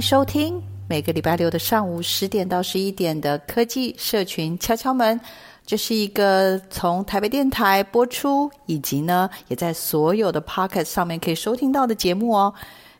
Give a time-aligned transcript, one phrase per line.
[0.00, 5.20] 收听每个礼拜六的上午十点到十一点的科技社群敲敲门。
[5.66, 12.54] 这是一个从台北电台播出，以及呢也在所有的 Podcast 上面可以收听到的节目哦。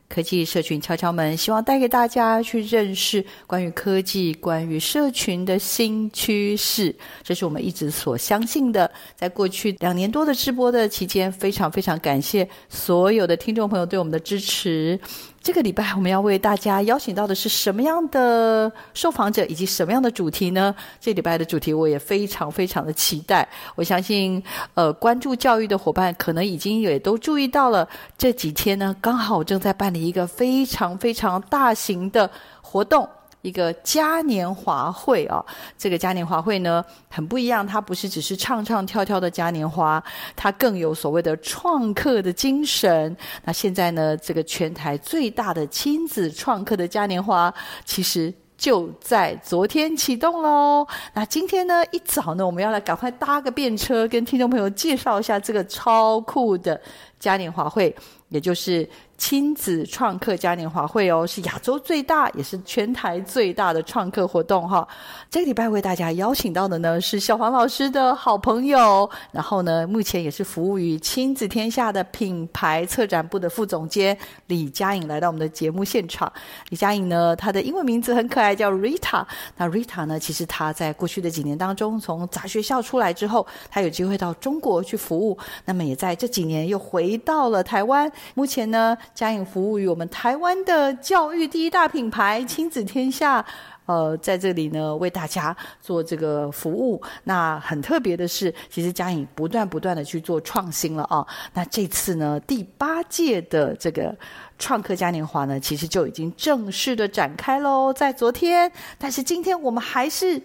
[0.09, 6.95] 科技社群敲敲门，希望带给大家去认识关于科技、关于社群的新趋势。
[7.23, 8.91] 这是我们一直所相信的。
[9.15, 14.99] 在过去两年多的直播的期间，非常非常感谢所有的听众朋友对我们的支持。
[15.41, 20.75] 这个礼拜我们要为大家邀请到的是什么样的受访者，以及什么样的主题呢？
[21.01, 23.49] 这礼拜的主题我也非常非常的期待。
[23.75, 24.43] 我相信，
[24.75, 32.31] 呃，关注教育的伙伴可能已经也都注意到了，这几天呢，刚好我正在办理一个非常非常大型的
[32.61, 33.09] 活动。
[33.43, 35.45] 一个嘉年华会啊，
[35.77, 40.03] 这个嘉年华会呢很不一样，它不是只是唱唱跳跳的嘉年华，
[40.35, 43.17] 它更有所谓的创客的精神。
[43.45, 47.53] 那现在呢，这个全台最大的亲子创客的嘉年华，
[47.85, 50.87] 其实就在昨天启动喽。
[51.15, 56.81] 那今天呢一早呢，我们要来赶快搭个便车，跟听众朋友介绍一下这个超酷的
[57.21, 57.95] 嘉年华会，
[58.31, 58.89] 也就是。
[59.19, 64.87] 亲子创客嘉年华会哦，是亚洲最大，也是全台最大的创客活动哈。
[65.29, 76.33] 这个礼拜为大家邀请到的呢是小黄老师的好朋友，然后呢目前也是服务于亲子天下的品牌策展部的副总监李佳颖来到我们的节目现场。
[76.69, 79.27] 李佳颖呢，她的英文名字很可爱，叫 Rita。
[79.57, 88.11] 那 Rita 呢，其实她在过去的几年当中，从杂学校出来之后，她有机会到中国去服务，那么也在这几年又回到了台湾。
[88.35, 88.97] 目前呢。
[89.15, 93.45] 佳颖服务于我们台湾的教育第一大品牌亲子天下，
[93.87, 97.03] 呃，在这里呢为大家做这个服务。
[97.25, 101.27] 那很特别的是，其实佳颖不断不断的去做创新了啊。
[101.53, 104.17] 那这次呢，第八届的这个
[104.59, 108.71] 创客嘉年华呢，其实就已经正式的展开喽，在昨天。
[108.99, 110.41] 但是今天我们还是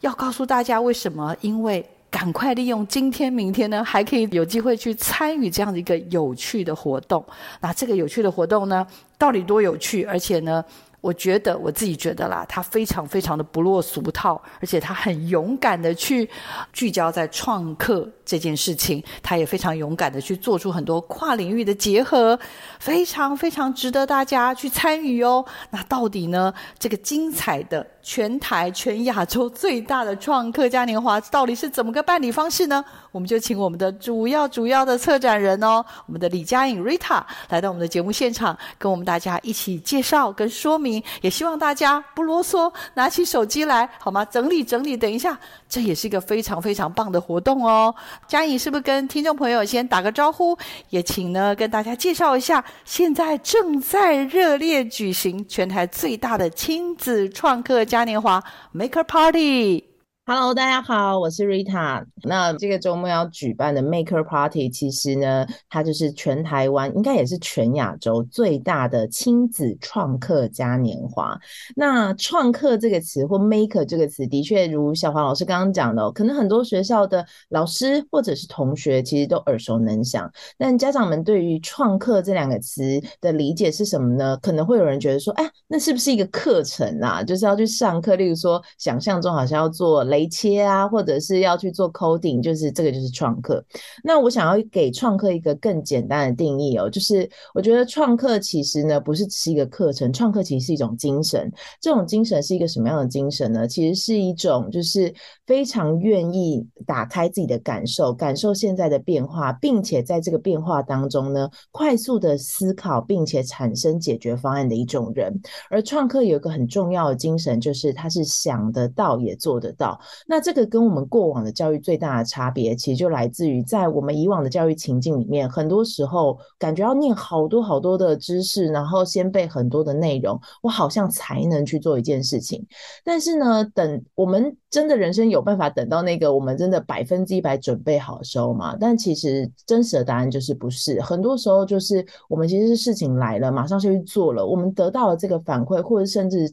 [0.00, 1.36] 要告诉大家为什么？
[1.40, 7.24] 因为赶快利用今天、明天呢，还可以有机会去参与这样的一个有趣的活动。
[7.60, 8.86] 那这个有趣的活动呢，
[9.18, 10.04] 到底多有趣？
[10.04, 10.64] 而且呢，
[11.00, 16.30] 我觉得我自己觉得啦，他非常非常的不落俗套，而且他很勇敢的去
[16.72, 22.38] 聚焦在创客这件事情，他也非常勇敢的去做出很多跨领域的结合，
[22.78, 25.44] 非常非常值得大家去参与哦。
[25.70, 32.84] 那到底呢，这个精彩的全台全亚洲最大的创客嘉年华到底是怎么个办理方式呢？
[33.10, 41.02] 我们就请我们的主要主要的策展人哦，我们的李佳颖 Rita 来到我们的节目现场，跟我们大家一起介绍跟说明。
[41.22, 44.22] 也希望大家不啰嗦，拿起手机来好吗？
[44.26, 45.38] 整理整理，等一下，
[45.74, 47.92] 这也是一个非常非常棒的活动哦。
[48.28, 50.56] 嘉颖是不是跟听众朋友先打个招呼？
[50.90, 58.40] 也请呢跟大家介绍一下，现在正在热烈举行全台最大的亲子创客嘉年华
[58.72, 59.93] Maker Party。
[60.26, 62.02] Hello，大家好，我是 Rita。
[62.22, 71.38] 那这个周末要举办的 Maker Party，其实呢，它就是全台湾，应该也是全亚洲最大的亲子创客嘉年华。
[71.76, 80.32] 那创客这个词或 Maker 这个词，的确如小黄老师刚刚讲的哦，可能很多学校的老师或者是同学其实都耳熟能详。
[80.56, 84.38] 但家长们对于创客这两个词的理解是什么呢？
[84.40, 87.22] 可能会有人觉得说，哎，那是不是一个课程啊？
[87.22, 90.02] 就是要去上课，例如说，想象中好像要做。
[90.14, 93.64] 雷切啊，或者是要去做 coding，就是这个就是创客。
[94.04, 101.50] 那我想要给创客一个更简单的定义哦，就是我觉得创客其实呢不是只是一个课程，创客其实是一种精神。
[101.80, 103.66] 这种精神是一个什么样的精神呢？
[103.66, 105.12] 其实是一种就是
[105.46, 115.40] 非常愿意打开自己的感受，感受现在的变化，并且在这个变化当中呢，快速的思考，并且产生解决方案的一种人。
[115.70, 119.98] 而创客有一个很重要的精神，就是他是想得到也做得到。
[120.26, 132.64] 那这个跟我们过往的教育最大的差别，其实就来自于在我们以往的教育情境里面，很多时候感觉要念好多好多的知识，然后先背很多的内容，我好像才能去做一件事情。
[133.04, 138.76] 但是呢，等我们真的人生有办法等到那个我们真的百分之一百准备好的时候嘛？
[138.78, 141.00] 但其实真实的答案就是不是。
[141.00, 146.50] 很多时候就是我们其实是事情来了，马上就去做了，我们得到了这个反馈，或者甚至。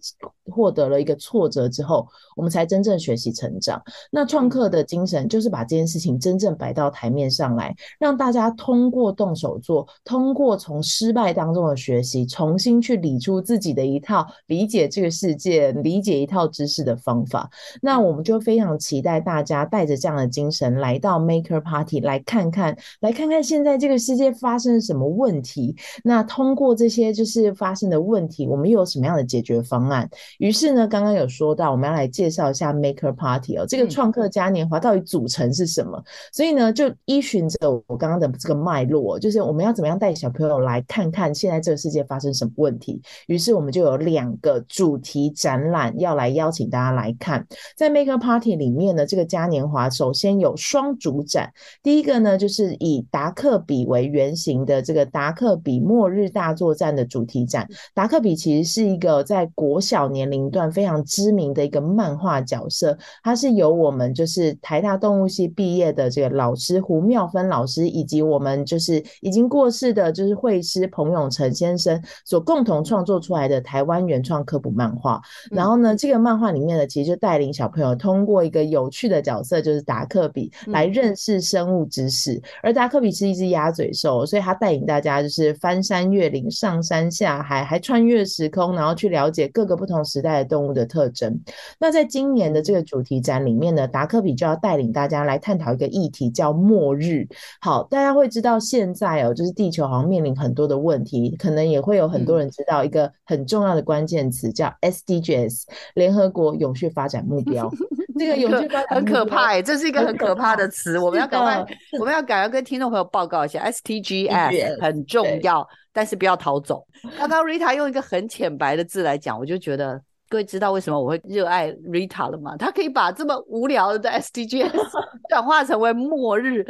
[0.51, 2.06] 获得了一个挫折之后，
[2.36, 3.82] 我们才真正学习成长。
[4.12, 17.50] 那创客的精神就是把这件事情真正摆到台面上来，让大家通过动手做，通过从失败当中的学习，重新去理出自己的一套理解这个世界、理解一套知识的方法。
[17.82, 25.76] 那我们就非常期待大家带着这样的精神来到 Maker Party 来看看，来看看现在这个世界发生了什么问题。
[26.04, 30.10] 那通过这些就是发生的问题，我们又有什么样的解决方案？
[30.38, 35.98] 于是呢，刚刚有说到，我们要来介绍一下 Maker Party 哦，这个创客嘉年华到底组成是什么？
[35.98, 43.01] 嗯、所以呢，就依循着我刚刚的这个脉络，就是我们要怎么样带小朋友来看看现在这个世界发生什么问题。
[43.28, 47.45] 于是我们就有两个主题展览要来邀请大家来看。
[47.75, 51.51] 在 Maker Party 里面呢，这个嘉年华首先有双主展，
[51.84, 57.68] 第一个呢就是以达克比为原型的这个达克比末日大作战的主题展。
[57.94, 75.22] 达克比其实是一个在国小年龄段非常知名的一个漫画角色，他是由我们就是台大动物系毕业的这个老师胡妙芬老师，以及我们就是已经过世的就是绘师彭永成先生所共同创作出来的台湾原创科普漫画。
[75.50, 82.42] 然后呢，这个漫画里面呢，其实就带领小朋友通过一个有趣的角色，就是达克比来认识生物知识。
[82.64, 91.40] 而达克比是一只鸭嘴兽，所以它带领大家就是翻山越岭、上山下海，还穿越时空，然后去了解各个不同时代的动物的特征。
[91.80, 97.28] 那在今年的这个主题展里面呢，达克比就要带领大家来探讨一个议题，叫末日。
[97.60, 105.63] 好，大家会知道现在哦，就是地球好像面临很多的问题，可能也会有很多人知道一个很重要的关键词叫 SDGs，
[105.96, 107.69] 联合国永续发展目标。
[108.19, 111.66] 这个永续发展很可怕哎，这是一个很可怕的词，我们要赶快，
[112.00, 116.86] 我们要赶快跟听众朋友报告一下，SDGs 很重要，但是不要逃走。
[117.18, 120.00] 刚刚 Rita 用一个很浅白的字来讲，我就觉得。
[120.31, 122.56] 各位知道为什么我会热爱 Rita 了吗？
[122.56, 124.72] 他可以把这么无聊的 SDGs
[125.28, 126.66] 转化成为末日。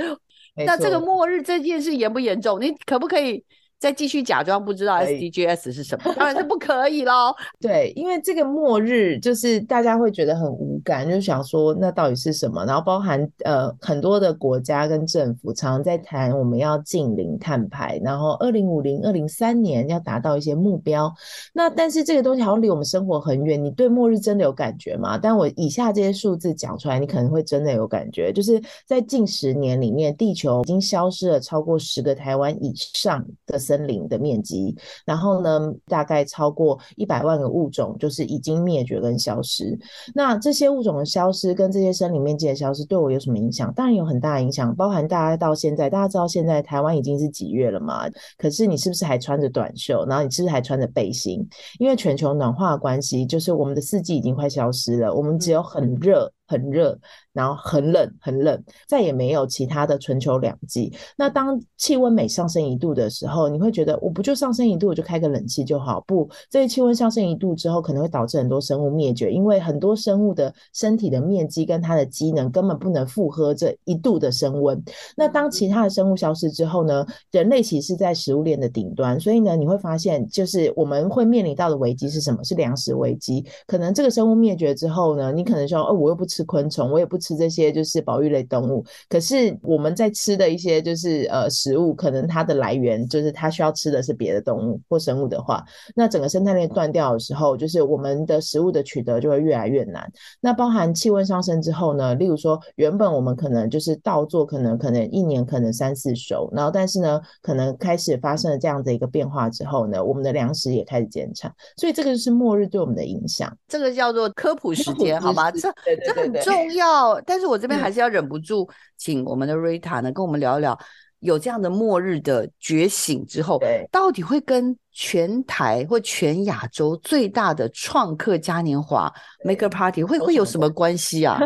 [0.65, 2.59] 那这个末日这件事严不严重？
[2.59, 3.45] 你可不可以？
[3.81, 7.33] 再继续假装不知道 SDGs 是什么，当然是不 可以喽。
[7.59, 12.63] 对，因为这个末日就是大家会觉得很无感，就想说那到底是什么？
[12.63, 21.11] 然后包含呃很多的国家跟政府常常在谈我们要净零碳排，然后二零五零、二零三年要达到一些目标。
[21.51, 25.17] 那但是这个东西好像离我们生活很远，你对末日真的有感觉吗？
[25.17, 33.57] 但我以下这些数字讲出来，你可能会真的有感觉，就是在近十年里面，地球已经消失了超过十个台湾以上的。
[33.71, 34.75] 森林的面积，
[35.05, 39.79] 然后呢，大概超过一百万个物种就是已经灭绝跟消失。
[40.13, 43.73] 那这些物种的消失跟这些森林面积的消失，对我有什么影响？
[43.73, 48.09] 当然有很大影响，包含大家到现在，大家知道现在台湾已经是几月了嘛？
[48.37, 50.05] 可是你是不是还穿着短袖？
[50.05, 51.47] 然后你是不是还穿着背心？
[51.79, 56.29] 因为全球暖化的关系，就是我们的四季已经快消失了，我们只有很热。
[56.51, 56.97] 很热，
[57.31, 60.93] 然后很冷，很冷，再也没有其他的春秋两季。
[61.15, 66.03] 那当气温每上升一度的时候，你会觉得我不就上升一度，我就开个冷气就好？
[66.05, 74.83] 不，这些气温上升一度之后，可能会导致很多生物灭绝，因为很多生物的身体的面积跟它的机能根本不能负荷这一度的升温。
[75.15, 77.05] 那当其他的生物消失之后呢？
[77.31, 82.43] 人类其实是在食物链的顶端，所以呢，你会发现，就是我们会面临到的危机是什么？
[82.43, 83.45] 是粮食危机。
[83.65, 86.40] 可能这个生物灭绝之后呢，你可能说，哦，我又不吃。
[86.43, 88.83] 昆虫，我也不吃这些，就是保育类动物。
[89.09, 95.63] 可是我们在吃的一些，就是呃食物，可能它的来源就是它需要吃的是别的动物或生物的话，
[95.95, 100.11] 那整个生态链断掉的时候，就是我们的食物的取得就会越来越难。
[100.39, 113.55] 那包含气温上升之后呢，例如说原本我们可能就是稻作，可能可能一年可能三四熟，然后但是呢，可能开始发生了这样的一个变化之后呢，我们的粮食也开始减产，所以这个就是末日对我们的影响。
[113.67, 115.51] 这个叫做科普时间，好吧？
[115.51, 115.61] 这
[116.05, 117.19] 这很很重要。
[117.21, 120.77] 但是我这边还是要忍不住，请我们的 Rita 呢跟我们聊一聊，
[121.19, 123.59] 有这样的末日的觉醒之后，
[123.91, 129.11] 到底会跟全台或全亚洲最大的创客嘉年华
[129.45, 131.39] Maker Party 会会有什么关系啊？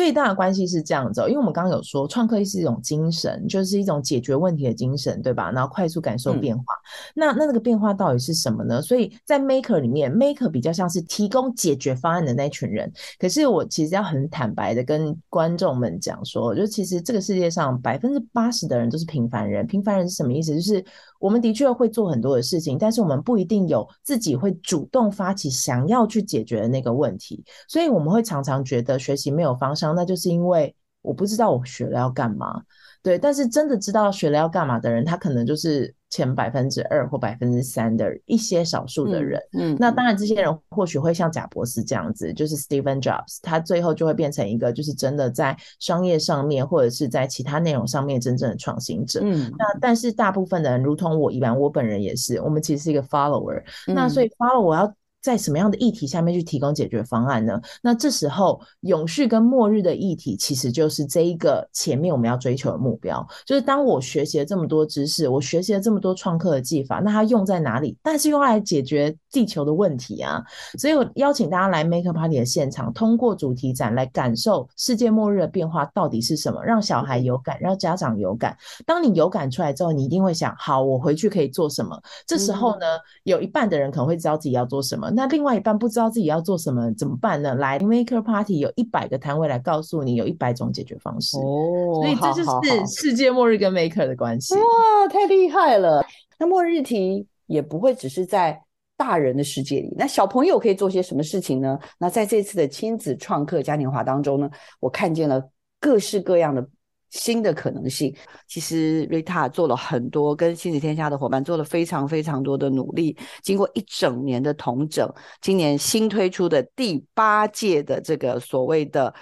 [0.00, 5.50] 最大的关系是这样子，因为我们刚刚有说，创客是一种精神，就是一种解决问题的精神，对吧？
[5.50, 6.62] 然后快速感受变化。
[6.62, 8.80] 嗯、那那那个变化到底是什么呢？
[8.80, 12.90] 所以在 Maker 里面，Maker 比较像是提供解决方案的那群人。
[13.18, 19.66] 可是我其实要很坦白的跟观众们讲说，就其实这个世界上百分之八十的人都是平凡人。
[19.66, 20.54] 平凡人是什么意思？
[20.54, 20.82] 就是
[21.20, 27.44] 我们的确会做很多的事情，但是我们不一定有自己会主动发起想要去解决的那个问题。
[27.68, 32.62] 所以我们会常常觉得学习没有方向，那就是因为我不知道我学了要干嘛。
[33.02, 39.40] 对，但是真的知道学了要干嘛的人，他可能就是前百分之二或百分之三的一些少数的人。
[39.52, 49.20] 嗯，嗯，那当然这些人或许会像贾博士这样子，就是 Steven Jobs，他最后就会变成一个就是真的在商业上面或者是在其他内容上面真正的创新者。
[49.22, 53.62] 嗯，那但是大部分的人，如同我一般，我本人也是，我们其实是一个 follower。
[53.86, 54.94] 嗯，那所以 follow 我要。
[55.20, 57.60] 在什么样的议题下面去提供解决方案呢？
[57.82, 63.26] 那这时候永续跟末日的议题，其实就是这一个前面我们要追求的目标。
[63.44, 67.96] 就是当我学习了这么多知识，我学习了这么多创客的技法，那它用在哪里？
[68.02, 70.42] 但是用来解决地球的问题啊！
[70.78, 78.56] 所以我邀请大家来 Maker Party 的现场，通过主题展来感受世界末日的变化到底是什么，让小孩有感，让家长有感。
[78.86, 82.00] 当你有感出来之后，你一定会想：好，我回去可以做什么？
[82.26, 82.86] 这时候呢，
[83.24, 85.09] 有一半的人可能会知道自己要做什么。
[85.10, 87.54] 那另外一半不知道自己要做什么，怎么办呢？
[87.54, 91.36] 来 Maker Party 有一百个摊位来告诉你，有一百种解决方式。
[91.38, 94.54] 哦，所以这就是世界末日跟 Maker 的关系。
[94.54, 94.62] 哇，
[95.10, 96.04] 太厉害了！
[96.38, 98.62] 那末日题也不会只是在
[98.96, 101.78] 大人的世界里，那小朋友可以做些什么事情呢？
[101.98, 104.50] 那在这次的亲子创客嘉年华当中呢，
[104.80, 105.42] 我看见了
[105.80, 106.66] 各式各样的。
[107.10, 108.14] 新的可能性，
[108.46, 113.16] 其实瑞塔做了很多，跟亲子天下的伙伴做了非常非常多的努力。
[113.42, 119.12] 经过一整年的同整，今年新推出的第八届的这个所谓的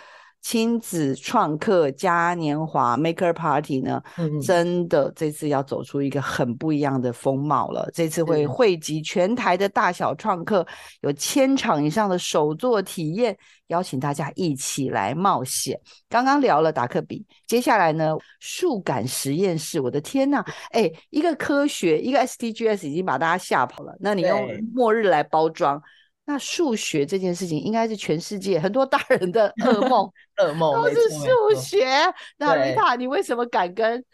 [0.41, 7.91] 亲子创客嘉年华 Maker Party 呢，嗯、真的这次要走出一个很不一样的风貌了。
[7.93, 10.67] 这次会汇集全台的大小创客，
[11.03, 13.37] 有千场以上的手作体验。
[13.69, 15.79] 邀请大家一起来冒险。
[16.09, 19.79] 刚刚聊了达克比，接下来呢，数感实验室。
[19.79, 23.95] 我的天呐，哎，一个科学，一个 SDGs 已经把大家吓跑了。
[24.01, 25.79] 那你用末日来包装，
[26.31, 30.07] 那数学这件事情应该是全世界很多大人的噩梦，
[30.37, 31.87] 噩梦都是数学。
[32.37, 34.05] 那丽塔，你为什么敢跟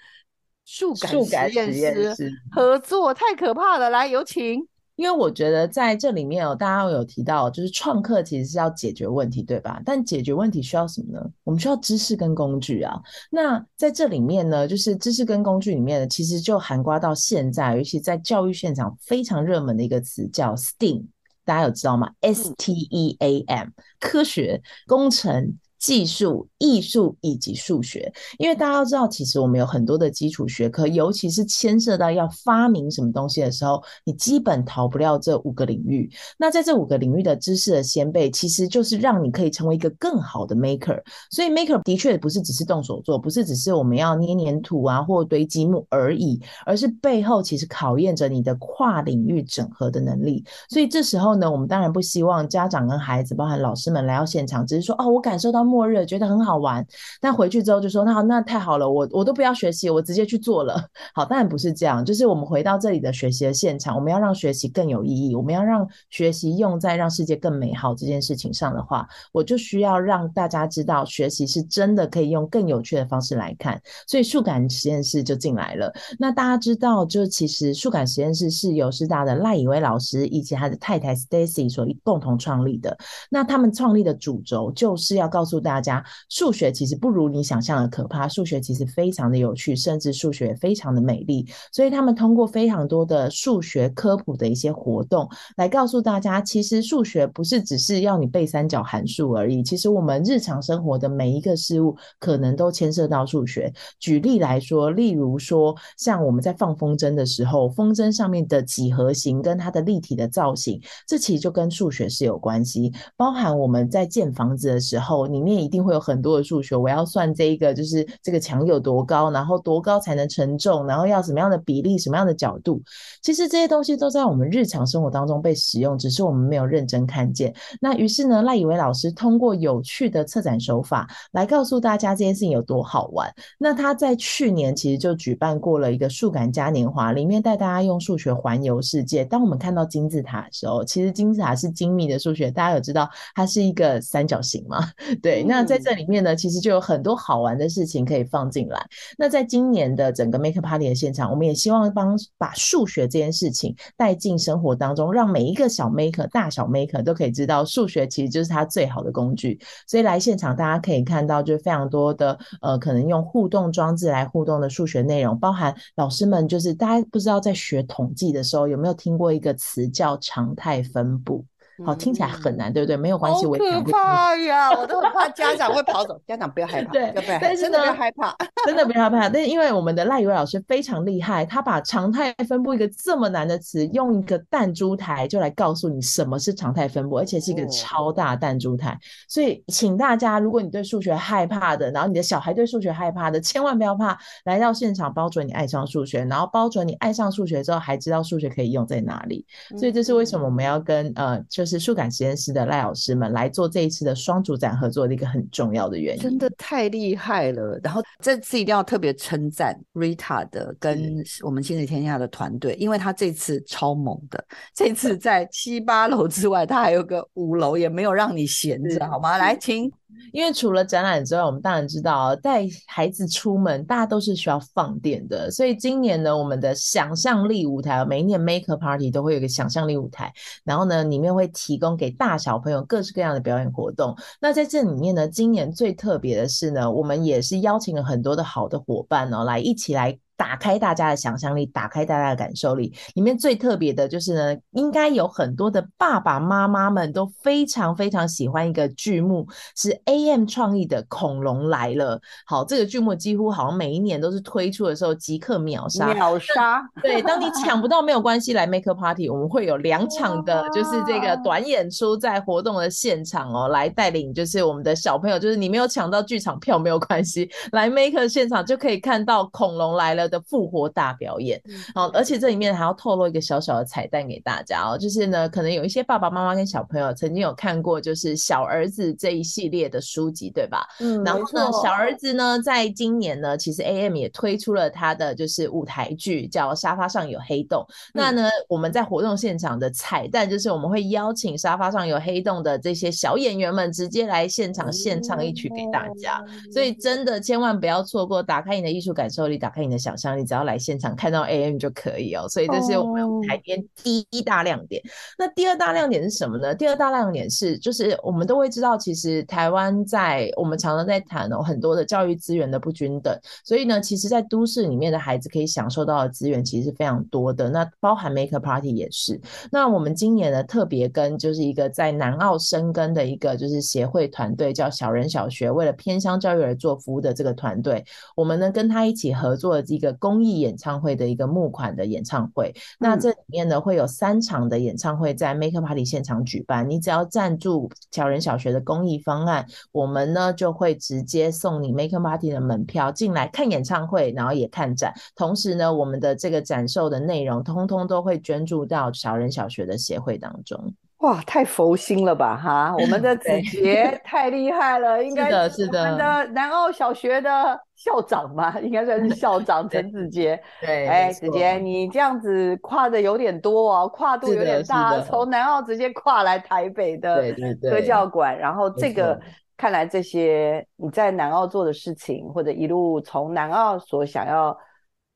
[0.65, 3.13] 数感实验室合作？
[3.13, 3.91] 太可怕了！
[3.91, 4.65] 来，有请。
[4.95, 9.83] 因为我觉得在这里面哦，大家有提到，就是创客其实是要解决问题，对吧？
[9.85, 11.21] 但解决问题需要什么呢？
[11.43, 12.95] 我们需要知识跟工具啊。
[13.29, 21.05] 那在这里面呢，就是知识跟工具里面呢，其实就涵盖到现在，尤其在教育现场非常热门的一个词叫 STEAM，
[21.45, 23.69] 大家有知道吗？S T E A M，
[24.01, 25.59] 科学、工程。
[25.85, 36.11] 技术、艺术以及数学，因为大家要知道，其实我们有很多的基础学科，尤其是牵涉到要发明什么东西的时候，你基本逃不了这五个领域。
[36.39, 40.99] 那在这五个领域的知识的先备，其实就是让你可以成为一个更好的 maker。
[41.31, 50.43] 所以 maker 的确不是只是动手做，不是只是我们要捏黏土啊或堆积木而已，而是背后其实考验着你的跨领域整合的能力。
[50.71, 55.74] 所以这时候呢，我们当然不希望家长跟孩子，包含老师们来到现场，只是说哦，我感受到。
[55.75, 56.87] 末日觉得很好玩，
[57.21, 60.81] 但回去之后就说：“那好，那太好了，我我都不要学习，我直接去做了。
[61.13, 73.81] ”好，当然不是这样，就是我们回到这里的学习的现场，我们要让学习更有意义，我们要让学习用在让世界更美好这件事情上的话，我就需要让大家知道，学习是真的可以用更有趣的方式来看。
[74.07, 75.93] 所以数感实验室就进来了。
[76.21, 82.97] 那大家知道，就其实数感实验室是由师大的赖以威老师以及他的太太 Stacy 所共同创立的。
[83.31, 91.47] 那他们创立的主轴就是要告诉诉大家数学其实不如你想象的可怕，数学其实非常的有趣，甚至数学非常的美丽。
[91.71, 99.63] 所以他们通过非常多的数学科普的一些活动，来告诉大家，其实数学不是只是要你背三角函数而已。
[99.63, 103.73] 其实我们日常生活的每一个事物，可能都牵涉到数学。
[104.01, 112.93] 举例来说，例如说，像我们在放风筝的时候，风筝上面的几何形跟它的立体的造型，这其实就跟数学是有关系。
[113.17, 122.81] 包含我们在建房子的时候，你里面一定会有很多的数学，我要算这一个就是这个墙有多高，然后多高才能承重，然后要什么样的比例，什么样的角度，
[123.21, 127.55] 其实这些东西都在我们日常生活当中被使用，只是我们没有认真看见。
[127.81, 133.31] 那于是呢，赖以为老师通过有趣的策展手法来告诉大家这件事情有多好玩。
[133.59, 139.25] 那他在去年其实就举办过了一个数感嘉年华，里面带大家用数学环游世界。
[139.25, 144.89] 当我们看到金字塔的时候，其实金字塔是精密的数学，大家有知道它是一个三角形吗？
[145.23, 148.81] 对，那在这里面呢，其实就有很多好玩的事情可以放进来。
[149.19, 159.59] 那在今年的整个 Maker Party 的现场，我们也希望帮把数学这件事情带进生活当中，让每一个小 Maker、大小 Maker 都可以知道数学其实就是它最好的工具。
[159.87, 171.45] 所以来现场大家可以看到，就非常多的呃，可能用互动装置来互动的数学内容，包含老师们就是大家不知道在学统计的时候有没有听过一个词叫常态分布。
[171.85, 172.97] 好，听起来很难，对不对？
[172.97, 174.71] 没有关系，我可怕呀！
[174.71, 179.29] 我都很怕家长会跑走， 家长不要害怕，对，不要真的不要害怕，真的不要害怕。
[179.29, 188.97] 但是因为我们的赖以为老师非常厉害，他把常态分布一个这么难的词，用一个弹珠台就来告诉你什么是常态分布，而且是一个超大弹珠台。
[189.29, 199.45] 所以，请大家，如果你对数学害怕的，然后你的小孩对数学害怕的，千万不要怕，来到现场，包准你爱上数学，然后包准你爱上数学之后，还知道数学可以用在哪里。
[199.77, 201.64] 所以，这是为什么我们要跟呃，就。
[201.65, 207.81] 就是数感实验室的赖老师们来做这一次的双主展合作的一个很重要的原因，真的太厉害了。
[207.83, 214.45] 然后这次一定要特别称赞 Rita 的跟我们亲子天下的团队，因为他这次超猛的，
[214.75, 219.39] 这次在七八楼之外，他还有个五楼，也没有让你闲着，好吗？
[219.39, 219.91] 来，请。
[220.33, 225.51] 因为除了展览之外，我们当然知道带孩子出门，大家都是需要放电的。
[225.51, 230.33] 所以今年呢，我们的想象力舞台，每一年 Maker Party 都会有一个想象力舞台，
[230.65, 234.17] 然后呢，里面会提供给大小朋友各式各样的表演活动。
[234.41, 240.19] 那在这里面呢，今年最特别的是呢，我们也是邀请了很多的好的伙伴哦，来一起来。
[240.37, 242.93] 打开大家的想象力，打开大家的感受力。
[243.15, 252.19] 里面最特别的就是呢，应该有很多的爸爸妈妈们都非常非常喜欢一个剧目，是 AM 创意的《恐龙来了》。
[252.47, 256.83] 好，这个剧目几乎好像每一年都是推出的时候即刻秒杀，秒杀。
[257.03, 271.61] 对，当你抢不到没有关系，来 Make a Party，我们会有两场的，就是这个短演出在活动的现场哦，来带领就是我们的小朋友，就是你没有抢到剧场票没有关系，来 Maker 现场就可以看到《恐龙来了》的复活大表演，
[271.95, 280.87] 好，而且这里面还要透露一个小小的彩蛋给大家哦，就是呢，可能有一些爸爸妈妈跟小朋友曾经有看过，就是小儿子这一系列的书籍，对吧？
[281.01, 287.85] 嗯，然后呢，小儿子呢，在今年呢，其实 AM 也推出了他的就是舞台剧，叫《沙发上有黑洞》。
[288.15, 300.14] 那呢，我们在活动现场的彩蛋就是我们会邀请《沙发上有黑洞》的这些小演员们直接来现场献唱一曲给大家，所以真的千万不要错过，打开你的艺术感受力，打开你的想。
[300.17, 305.03] 想你只要来现场看到 AM 就可以哦，所以这是我们舞台边第一大亮点。
[305.39, 306.75] 那第二大亮点是什么呢？
[306.75, 313.39] 第二大亮点是，就是我们都会知道，其实台湾在我们常常在谈哦，很多的教育资源的不均等。
[313.65, 317.69] 所以呢，其实，在都市里面的孩子可以享受到的资源其实是非常多的。
[317.71, 319.41] 那包含 Maker Party 也是。
[319.71, 328.05] 那我们今年呢，特别跟就是一个在南澳生根的一个就是协会团队，叫小人小学，为了偏乡教育而做服务的这个团队，
[328.37, 330.15] 我们呢跟他一起合作的这个。
[330.25, 336.89] 公益演唱会的一个募款的演唱会，那这里面呢会有三场的演唱会在 Maker Party 现场举办。
[336.89, 345.13] 你只要赞助小人小学的公益方案，我们呢就会直接送你 Maker Party 的门票进来看演唱会，然后也看展。
[345.37, 350.95] 同时呢，我们的这个展售的内容，通通都会捐助到小人小学的协会当中。
[351.25, 352.95] 哇，太佛心了吧哈！
[352.99, 358.79] 我们的子杰太厉害了，应该是我们的南澳小学的校长嘛？
[358.81, 360.63] 应该算是校 长陈子杰。
[360.83, 367.43] 对，哎，子杰，你这样子跨的有点多哦，跨度有点大，从南澳直接跨来台北的
[367.91, 369.41] 科教馆，然后这个
[369.79, 374.77] 看来这些你在南澳做的事情，或者一路从南澳所想要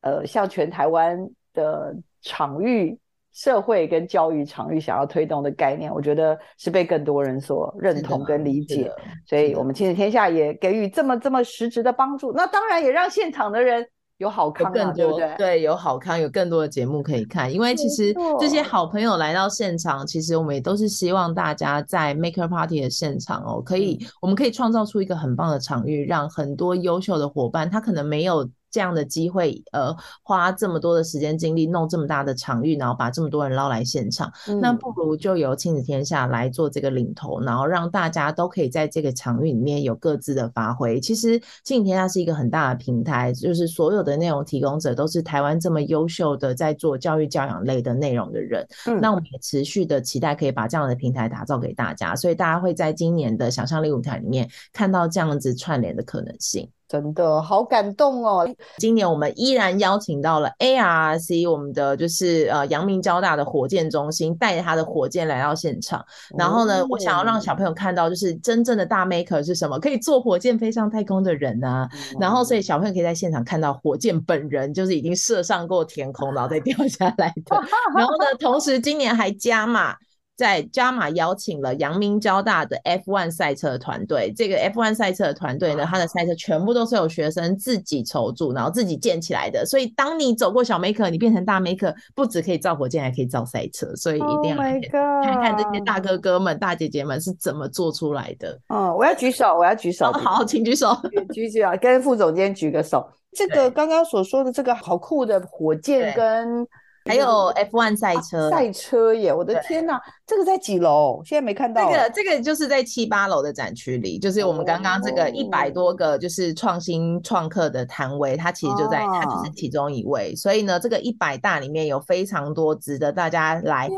[0.02, 1.18] 呃向全台湾
[1.54, 2.98] 的场域。
[3.38, 8.90] 社会跟教育场域想要推动的概念，我觉得是被更多人所认同跟理解，
[9.28, 12.32] 所以我们亲子天下也给予这么这么实质的帮助。
[12.32, 15.34] 那当然也让现场的人有好康，啊，对不对？
[15.38, 17.52] 对，有好康，有更多的节目可以看。
[17.52, 28.50] 因为其实这些好朋友来到现场，其实我们也都是希望大家在 Maker Party 的现场哦，可以，我们可以创造出一个很棒的场域，让很多优秀的伙伴，他可能没有。
[28.70, 41.00] 这样的机会，呃，花这么多的时间精力弄这么大的场域，然后把这么多人捞来现场，嗯、那不如就由亲子天下来做这个领头，然后让大家都可以在这个场域里面有各自的发挥。
[41.00, 48.66] 其实亲子天下是一个很大的平台，就是所有的内容提供者都是台湾这么优秀的在做教育教养类的内容的人。
[48.86, 56.68] 嗯，那我们也持续的期待可以把这样的平台打造给大家，所以大家会在今年的想象力舞台里面看到这样子串联的可能性。
[56.88, 58.48] 真的好感动哦！
[58.78, 66.02] 今年我们依然邀请到了 ARRC，我们的就是呃阳明交大的火箭中心，带着他的火箭来到现场。
[66.38, 71.86] 然后呢，我想要让小朋友看到，就是真正的大 maker 是什么，可以坐火箭飞上太空的人啊。
[72.18, 77.60] 然后，所以小朋友可以在现场看到火箭本人，就是已经射上过天空，然后再掉下来的。
[77.94, 79.94] 然后呢，同时今年还加码。
[80.38, 89.66] 在加码邀请了阳明交大的 F1 赛车团队，这个 F1 赛车的团队呢，它的赛车全部都是由学生自己筹组，然后自己建起来的。
[89.66, 93.92] 所以当你走过小 maker，你变成大 maker，不只可以造火箭，还可以造赛车。
[93.96, 98.56] 所以一定要来看看这些大哥哥们、大姐姐们是怎么做出来的。
[98.68, 100.12] 嗯，我要举手，我要举手。
[100.12, 100.96] 好，好，请举手，
[101.34, 103.04] 举举啊，跟副总监举个手。
[103.32, 106.64] 这个刚刚所说的这个好酷的火箭跟。
[107.04, 109.32] 还有 F1 赛车，赛车耶！
[109.32, 111.22] 我的天哪，这个在几楼？
[111.24, 111.90] 现在没看到。
[111.90, 120.36] 这个这个就是在七八楼的展区里，就是我们刚刚这个一百多个就是创新创客的摊位，它其实就在，它就是其中一位。
[120.36, 123.88] 所以呢，这个一百大里面有非常多值得大家来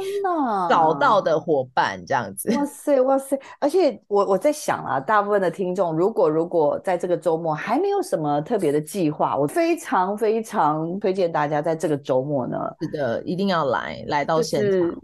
[0.68, 2.48] 找到的伙伴，这样子。
[2.54, 3.36] 哇塞哇塞！
[3.58, 12.56] 而且我我在想啊，大部分的听众，如果如果在这个周末还没有什么特别的计划，我非常非常推荐大家在这个周末呢。
[12.80, 14.98] 是的，一定要来来到现场，就是、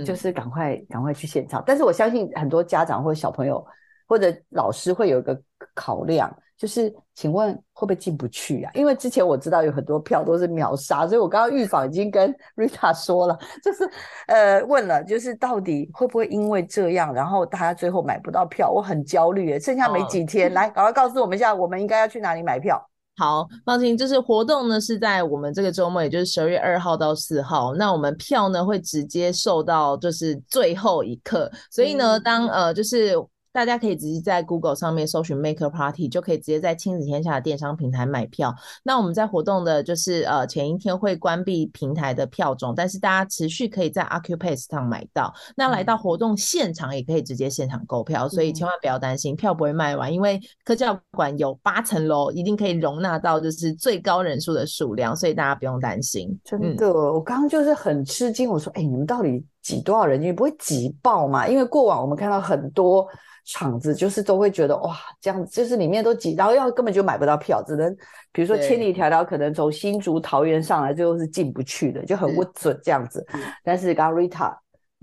[0.00, 1.62] 嗯，就是赶快赶快去现场。
[1.66, 3.64] 但是我相信很多家长或者小朋友
[4.06, 5.40] 或者老师会有一个
[5.74, 8.70] 考量，就是请问会不会进不去啊？
[8.74, 13.88] 因为之前我知道有很多票都是秒杀，所以我刚刚预防已经跟 Rita 说了，就是
[14.26, 22.80] 呃问了，就是到底会不会因为这样，然后大家最后买不到票，我很焦虑诶，剩下没几天，哦、来赶快告诉我们一下，我们应该要去哪里买票？
[23.16, 27.74] 好，放心，就是活动呢是在我们这个周末，也就是十二月二号到四号。
[27.74, 33.14] 那我们票呢会直接售到就是最后一刻，所以呢，当呃就是。
[33.52, 38.54] 大家可以直接在 Google 上面搜寻 Maker Party，就可以直接在亲子天下的电商平台买票。
[38.82, 45.32] 那我们在活动的就是呃前一天会关闭平台的票种，但是大家持续可以在 Accupace 上买到。
[45.54, 56.28] 那来到活动现场也可以直接现场购票，所以千万不要担心票不会卖完，因为科教馆有八层楼，一定可以容纳到就是最高人数的数量，所以大家不用担心。
[56.42, 60.18] 真的，嗯、我刚刚就是很吃惊，我说，哎、欸，你们到底挤多少人？
[60.18, 61.46] 你不会挤爆吗？
[61.46, 63.06] 因为过往我们看到很多。
[63.44, 67.94] 场子就是都会觉得哇，这样子就是里面都挤，然后要根本就买不到票，只能
[68.32, 73.26] 比如说千里迢迢可能从新竹桃园上来，最后是进不去的，就很不准这样子。
[73.64, 74.54] 但是刚刚 Rita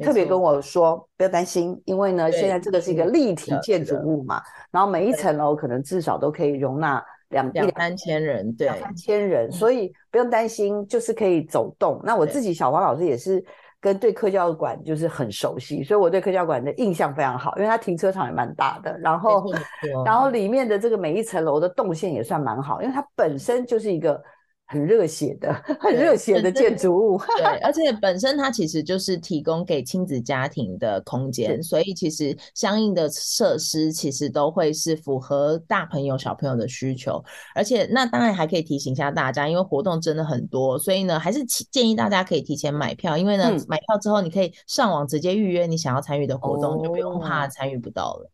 [0.03, 11.99] 特别跟我说，不要担心，因为呢，现在这个是一个立体建筑物嘛，然后每一层楼可能至少都可以容纳两两三千人，对，两三千人，所以不用担心，就是可以走动。
[12.03, 13.43] 那我自己小黄老师也是。
[13.81, 19.45] 跟对科教馆就是很熟悉，所以我对科教馆的印象非常好，因为它停车场也蛮大的，然后
[20.05, 24.21] 然后里面的这个每一层楼的动线也算蛮好，因为它本身就是一个。
[24.69, 25.51] 很热血的，
[25.81, 27.17] 很热血的建筑物。
[27.37, 37.21] 对， 而且本身它其实就是提供给亲子家庭的空间，所以其实相应的设施其实都会是符合大朋友小朋友的需求。
[37.55, 48.29] 而且那当然还可以提醒一下大家，因为活动真的很多，所以呢还是建议大家可以提前买票，因为呢、嗯、买票之后你可以上网直接预约你想要参与的活动，就不用怕参与不到了。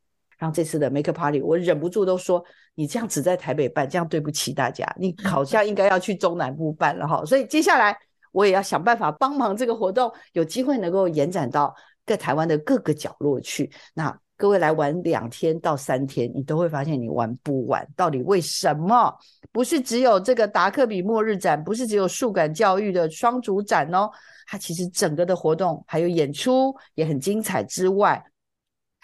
[0.51, 2.43] 这次的 Maker Party，我忍不住都说，
[2.75, 4.86] 你这样只在台北办，这样对不起大家。
[4.97, 7.23] 你好像应该要去中南部办了哈。
[7.25, 7.97] 所以接下来
[8.31, 11.73] 我也要想办法帮忙这个活动，有机会能够延展到
[12.05, 13.71] 各台湾的各个角落去。
[13.93, 17.88] 那各位来玩两天到三天，你都会发现你玩不完。
[17.95, 19.13] 到底为什么？
[19.51, 24.10] 不是只有这个达克比末日展，不是只有数感教育的双主展哦。
[24.45, 28.21] 它其实整个的活动还有演出也很精彩之外。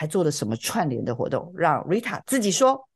[0.02, 1.54] 还做了什么串联的活动？
[1.56, 2.88] 让 Rita 自己说。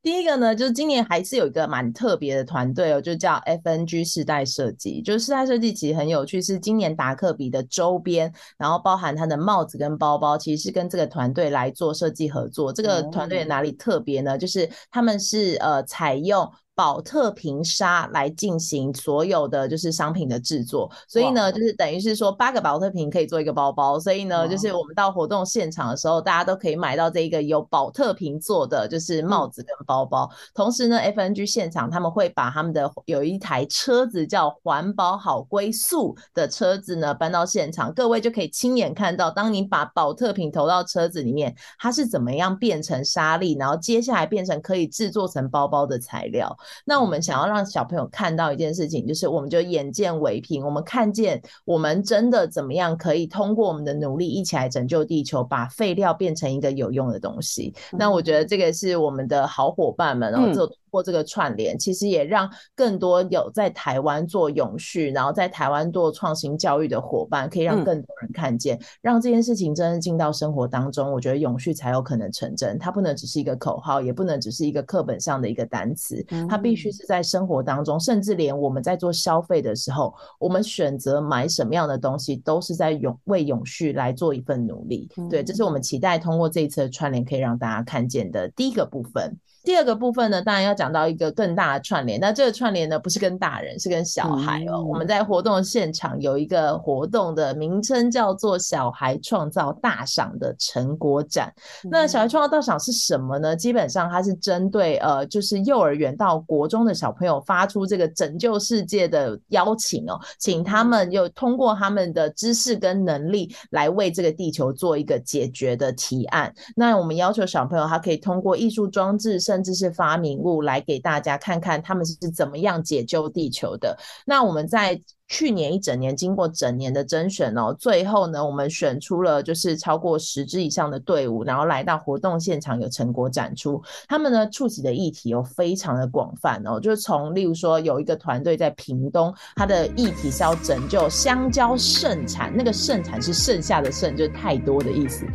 [0.00, 5.02] 第一个呢，就是今年还是有一个蛮特别的团队哦，就叫 FNG 世代设计。
[5.02, 12.72] 就是世代设计其实很有趣，是今年达克比的周边，然后包含他的帽子跟包包，其实是跟这个团队来做设计合作。
[12.72, 14.38] 这个团队哪里特别呢？
[14.38, 16.48] 就是他们是呃采用。
[16.82, 30.28] 宝特瓶纱来进行所有的就是商品的制作，所以呢，就是等于是说八个宝特瓶可以做一个包包，所以呢，就是我们到活动现场的时候，大家都可以买到这一个由宝特瓶做的就是帽子跟包包。
[30.54, 46.52] 同时呢，FNG 现场他们会把他们的有一台车子叫环保好归宿的车子呢搬到现场，各位就可以亲眼看到，当你把宝特瓶投到车子里面，它是怎么样变成沙粒，然后接下来变成可以制作成包包的材料。
[46.84, 57.74] 那我们想要让小朋友看到一件事情，就是我们就眼见为凭，我们看见我们真的怎么样可以通过我们的努力一起来拯救地球，把废料变成一个有用的东西。
[57.92, 60.70] 那我觉得这个是我们的好伙伴们，然后做。
[60.92, 71.10] 过这个串联，其实也让更多有在台湾做永续，然后在台湾做创新教育的伙伴，可以让更多人看见，嗯、让这件事情真的进到生活当中。
[71.10, 85.08] 我觉得永续才有可能成真，它不能只是一个口号，也不能只是一个课本上的一个单词，它必须是在生活当中，甚至连我们在做消费的时候，我们选择买什么样的东西，都是在永为永续来做一份努力。
[85.30, 89.34] 对，这是我们期待通过这一次的串联，可以让大家看见的第一个部分。
[89.64, 92.18] 第二个部分呢，当然要讲到一个更大的串联。
[92.18, 94.78] 那这个串联呢，不是跟大人，是跟小孩哦。
[94.78, 101.52] 嗯、我们在活动现场有一个活动的名称叫做“小孩创造大赏”的成果展。
[101.84, 103.54] 嗯、那小孩创造大赏是什么呢？
[103.54, 116.52] 基本上它是针对呃，就是幼儿园到国中的小朋友发出这个拯救世界的邀请哦，请他们又通过他们的知识跟能力来为这个地球做一个解决的提案。
[116.74, 119.38] 那我们要求小朋友他可以通过艺术装置。
[119.52, 123.94] 甚至是发明物来给大家看看他们是怎么样解救地球的。
[124.24, 133.82] 那我们在去年一整年经过整年的甄选哦，最后呢，我们选出了就是超过十支以上的队伍，然后来到活动现场有成果展出。
[134.08, 145.26] 他们呢触及的议题有非常的广泛哦，就是从例如说有一个团队在屏东，他的议题是要拯救香蕉盛产，那个盛产是剩下的剩，就是太多的意思。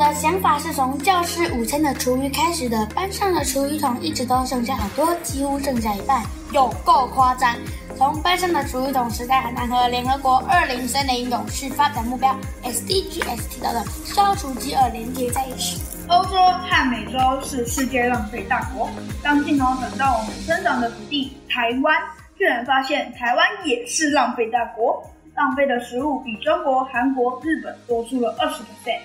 [0.00, 7.54] 的想法是从教室午餐的厨余开始的，班上的厨余桶一直都剩下很多，几乎剩下一半，有够夸张。
[7.98, 12.34] 从班上的厨余桶时代很难和联合国二零三零永续发展目标
[12.64, 15.82] SDGs 提到的消除饥饿连接在一起。
[16.08, 18.88] 欧洲和美洲是世界浪费大国，
[19.22, 21.94] 当镜头转到我们生长的土地台湾，
[22.38, 25.04] 居然发现台湾也是浪费大国，
[25.36, 28.98] 浪费的食物比中国、韩国、日本多出了二十倍。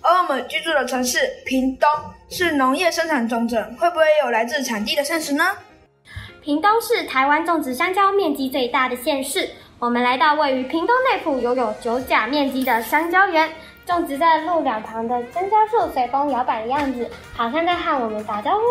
[0.00, 1.88] 而我们居住的城市屏东
[2.30, 5.44] 是农业生产重镇，会不会有来自产地的膳食呢？
[6.42, 9.50] 屏东是台湾种植香蕉面积最大的县市。
[9.78, 13.48] 我们来到位于屏东内埔拥有九甲面积的香蕉园，
[13.86, 18.62] 种植在路两旁的香蕉树随风摇摆的样子，好像在和我们打招呼。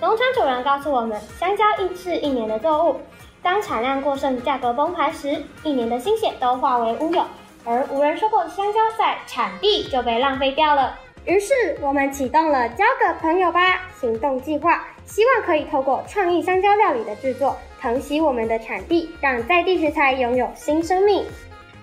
[0.00, 3.00] 农场主人告诉我们，香蕉一是一年的作物，
[3.42, 7.24] 当产量过剩、价格崩盘时，一年的心血都化为乌有。
[7.64, 10.98] 而无人收购的香蕉在产地就被浪费掉了。
[11.26, 21.24] 于是我们启动了“交个朋友吧”行动计划，希望可以透过创意香蕉料理的制作，疼惜我们的产地，让在地食材拥有新生命。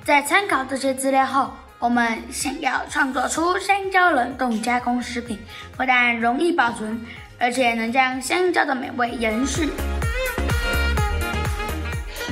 [0.03, 5.37] 在参考这些资料后，我们想要创作出香蕉冷冻加工食品，
[5.77, 6.99] 不但容易保存，
[7.39, 9.69] 而且能将香蕉的美味延续。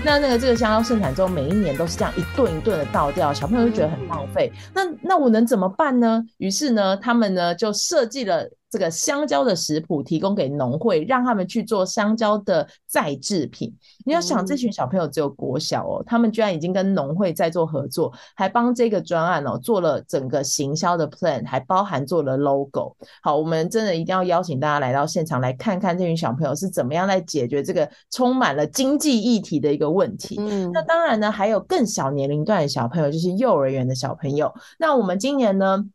[0.06, 4.52] 那那个这个香蕉生产之后，每一年都是这样一顿一顿的倒掉，小朋友就觉得很浪费。
[4.72, 6.24] 那那我能怎么办呢？
[6.38, 8.48] 于是呢，他们呢就设计了。
[8.76, 13.74] 这个香蕉的食谱提供给农会，让他们去做香蕉的再制品。
[14.04, 22.94] 你要想，这群小朋友只有国小哦，他们居然已经跟农会在做合作，还帮这个专案哦做了整个行销的 plan，还包含做了 logo。
[23.22, 30.36] 好，我们真的一定要邀请大家来到现场来看看这群小朋友是怎么样来解决这个充满了经济议题的一个问题。
[30.38, 34.54] 嗯，那当然呢，还有更小年龄段的小朋友，就是幼儿园的小朋友。
[34.78, 35.86] 那我们今年呢，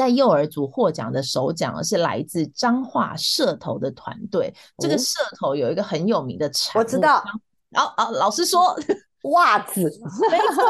[0.00, 4.50] 在幼儿组获奖的首奖是来自彰化社头的团队。
[4.78, 7.22] 这个社头有一个很有名的产物，我知道。
[7.68, 8.74] 然后啊，老师说。
[9.22, 9.82] 袜子，
[10.30, 10.64] 没错，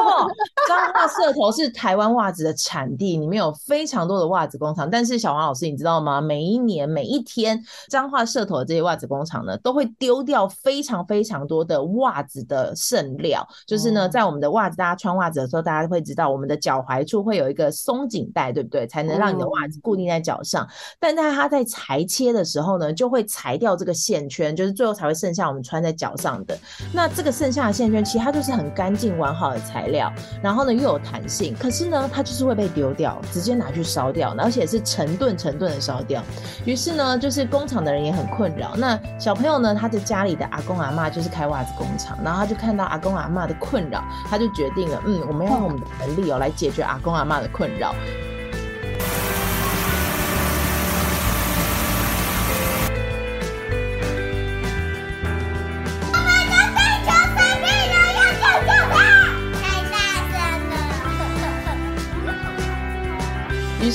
[0.67, 4.89] 彰化社头是台湾袜子的产地，里面有非常多的袜子工厂。
[4.89, 6.19] 但是小王老师，你知道吗？
[6.19, 13.47] 每一年每一天，彰化社头的这些袜子工厂呢，都会丢掉非常非常多的袜子的剩料。
[13.65, 18.85] 就是呢，在我们的袜子，大家穿袜子的时候，大家会知道，我们的脚踝处会有一个松紧带，对不对？
[18.85, 20.67] 才能让你的袜子固定在脚上。
[20.99, 26.57] 但在它在裁切的时候呢，就会裁掉这个线圈，就是最后才会剩下我们穿在脚上的。
[26.93, 36.23] 那这个剩下的线圈，其实它就就是很干净完好的材料，然后呢又有弹性，可是呢它就是会被丢掉，直接拿去烧掉，而且是成吨成吨的烧掉。
[36.65, 38.75] 于是呢，就是工厂的人也很困扰。
[38.75, 47.93] 那小朋友呢，他的家里的阿公阿妈就是开袜子工厂，然后他就看到阿公阿妈的困扰，他就决定了，嗯，我们要用我们的能力哦来解决阿公阿妈的困扰。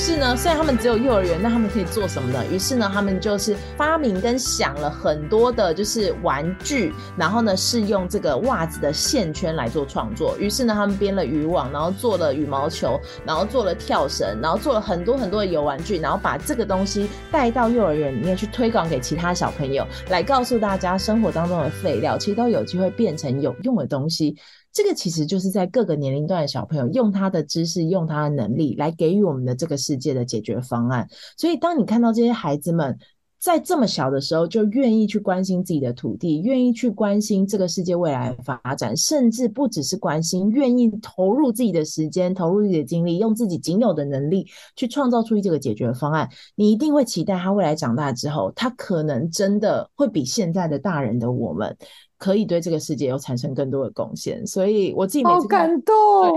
[0.07, 2.41] 是呢，虽然他们只有幼儿园，那他们可以做什么呢？
[2.49, 10.37] 于是呢，他们就是发明跟想了很多的，就是玩具，然后呢，是用这个袜子的线圈来做创作。
[10.37, 24.37] 于是呢，他们编了渔网，然后做了羽毛球，然后做了跳绳，然后做了很多很多的游玩具，然后把这个东西带到幼儿园里面去推广给其他小朋友，来告诉大家生活当中的废料其实都有机会变成有用的东西。
[24.77, 31.09] 这个其实就是在各个年龄段的小朋友用他的知识、用他的能力来给予我们的这个世界的解决方案。
[31.35, 32.95] 所以，当你看到这些孩子们
[33.39, 51.75] 在这么小的时候就愿意去关心自己的土地，愿意去关心这个世界未来的发展，甚至不只是关心，愿意投入自己的时间、投入自己的精力，用自己仅有的能力去创造出这个解决方案，你一定会期待他未来长大之后，他可能真的会比现在的大人的我们。
[52.17, 55.95] 可以对这个世界有产生更多的贡献，所以我自己每次好感动，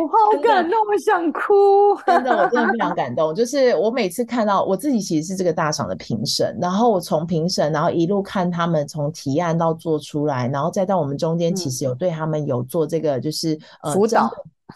[0.09, 1.41] 好感动，我想哭。
[2.07, 3.35] 真的，我真的非常 感动。
[3.35, 13.59] 就是我每次看到我自己，其实是这个大赏的评审，然后我从评审，然后一路看他们从提案到做出来，然后再到我们中间，其实有对他们有做这个就是
[13.95, 14.31] 辅导。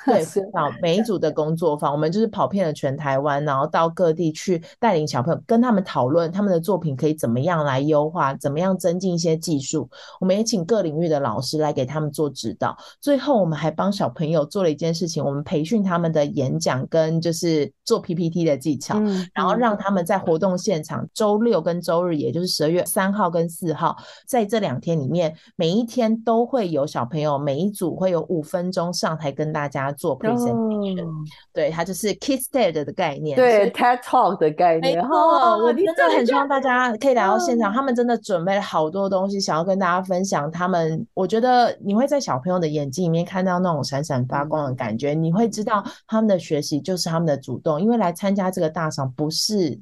[0.07, 9.89] 呃对， 辅导每一组的工作坊，我们就是跑遍了全台湾，然后到各地去带领小朋友，跟他们讨论他们的作品可以怎么样来优化，怎么样增进一些技术。
[10.21, 12.77] 我们也请各领域的老师来给他们做指导。
[13.01, 29.84] 最后，我们还帮小朋友做了一件事情，我们培训他们的演讲跟就是做 PPT 的技巧，嗯、然后让他们在活动现场，周六跟周日，也就是十二月三号跟四号，在这两天里面，每一天都会有小朋友，每一组会有五分钟上台跟大家。
[29.93, 31.15] 做 presentation，、oh.
[31.53, 34.97] 对，它就是 Kids TED 的概念，对 TED Talk 的概念。
[34.97, 35.17] 没错，
[35.65, 40.51] 我真的很希望大家可以来到现场，他们真的准备了好多东西，想要跟大家分享。
[40.51, 49.81] 他们，我觉得你会在小朋友的眼睛里面看到那种闪闪发光的感觉，你会知道他们的学习就是他们的主动，因为来参加这个大赏不是。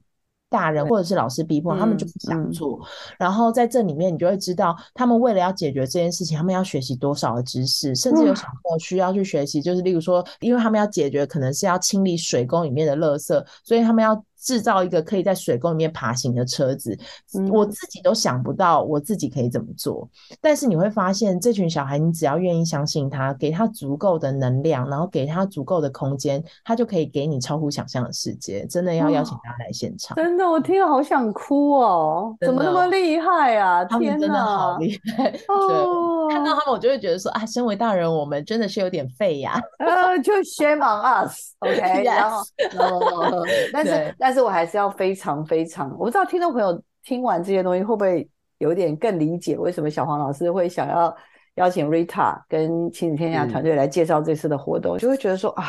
[0.52, 2.86] 大人或者是老师逼迫他们就不想做，嗯嗯、
[3.18, 14.22] 然后在这里面你就会知道，他们为了要解决这件事情，他们要学习多少的知识，甚至有小朋友需要去学习，就是例如说，因为他们要解决可能是要清理水沟里面的垃圾，所以他们要。
[14.42, 16.98] 制造一个可以在水沟里面爬行的车子，
[17.38, 20.08] 嗯，我自己都想不到我自己可以怎么做。
[20.40, 28.66] 但是你会发现，这群小孩，你只要愿意相信他，给他足够的能量，然后给他足够的空间，他就可以给你超乎想象的世界。
[28.66, 30.16] 真的要邀请他来现场。
[30.16, 32.36] 真的，我听了好想哭哦！
[32.40, 33.84] 怎么那么厉害啊？
[33.84, 35.30] 他们真的好厉害。
[35.30, 39.60] 对，看到他们，我就会觉得说啊，身为大人，我们真的是有点废呀。
[39.78, 42.04] 呃，就 shame on us，OK， okay?
[42.04, 44.31] 然后，然后，但是，但是。
[44.32, 51.14] 但是我还是要非常非常，我不知道听众朋友听完这些东西会不会有点更理解为什么小黄老师会想要
[51.56, 55.64] 邀请 Rita 跟亲子天下团队来介绍这次的活动，嗯、就会觉得说啊，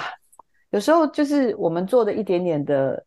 [0.69, 3.06] 有时候就是我们做的一点点的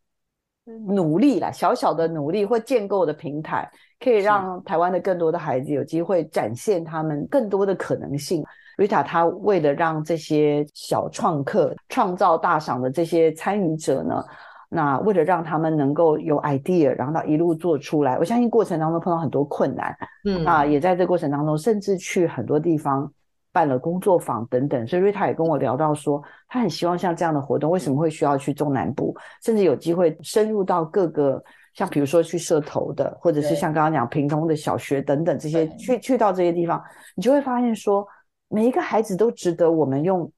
[0.65, 3.67] 努力啦，小小的努力或建构的平台，
[3.99, 8.43] 可以让台湾的更多的孩子有机会展现他们更多的可能性。
[8.77, 14.23] Rita 她为了让这些小创客创造大赏的这些参与者呢，
[14.69, 23.09] 那为了让他们能够有 idea，然后到一路做出来，我相信过程当中碰到很多困难，嗯，那也在这过程当中，甚至去很多地方
[23.53, 24.85] 办了工作坊等等。
[24.85, 31.41] 所以瑞塔也跟我聊到说，他很希望像这样的活动，为什么会需要去中南部，甚至有机会深入到各个，
[31.73, 36.83] 像比如说去社头的，或者是像刚刚讲屏东的小学等等这些，去去到这些地方，
[37.15, 38.05] 你就会发现说，
[38.49, 40.29] 每一个孩子都值得我们用。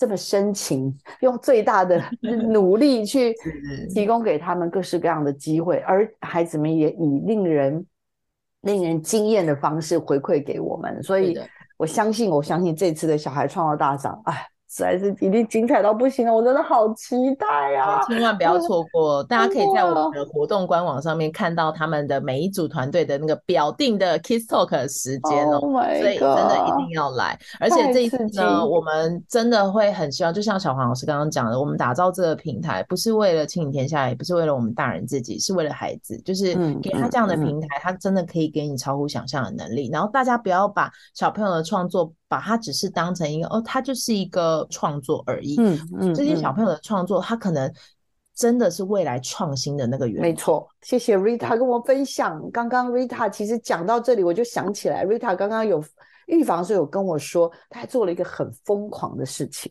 [0.00, 2.02] 这么深情， 用最大的
[2.48, 3.34] 努力去
[3.94, 7.86] 提供给他们各式各样的机会，而孩子们也以令人
[8.62, 11.38] 令人惊艳的方式回馈给我们，所以
[11.76, 14.46] 我相信，我相信这次的小孩创造大赏，哎。
[14.70, 18.00] 实在是一定精彩到不行了，我真的好期待啊！
[18.06, 27.36] 千万不要错过，大家可以在我们的活动官网上面看到他们的每一组团队的那个表定的 Kiss Talk 的时间哦，oh、所以真的一定要来。
[27.58, 39.90] 而且这一次呢，我们真的会很希望，就像小黄老师刚刚讲的，我们打造这个平台不是为了亲子天下，也不是为了我们大人自己，是为了孩子，就是给他这样的平台，他真的可以给你超乎想象的能力。
[39.92, 45.56] 然后大家不要把小朋友的创作把它只是当成一个哦，它就是一个创作而已。
[45.58, 47.68] 嗯嗯，这些小朋友的创作，他可能
[48.36, 50.22] 真的是未来创新的那个源。
[50.22, 52.48] 没错，谢谢 Rita 跟我分享。
[52.52, 55.82] 刚刚 Rita 其实讲到这里，我就想起来，Rita 刚刚有
[56.28, 59.68] 预防的时候有跟我说，他还做了一个很疯狂的事情，